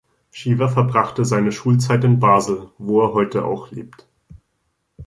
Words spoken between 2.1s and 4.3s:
Basel, wo er heute auch lebt.